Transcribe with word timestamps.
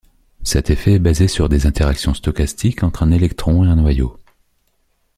Cet 0.41 0.71
effet 0.71 0.93
est 0.93 0.97
basé 0.99 1.27
sur 1.27 1.47
des 1.47 1.67
interactions 1.67 2.15
stochastiques 2.15 2.81
entre 2.81 3.03
un 3.03 3.11
électron 3.11 3.63
et 3.63 3.67
un 3.67 3.75
noyau. 3.75 4.17